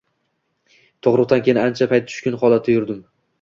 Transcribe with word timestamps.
Tug`ruqdan 1.07 1.43
keyin 1.49 1.59
ancha 1.65 1.89
payt 1.93 2.09
tushkun 2.13 2.39
holatda 2.45 2.75
yurdim 2.77 2.99